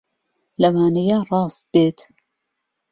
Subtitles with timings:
[0.61, 1.99] لەوانەیە ڕاست بێت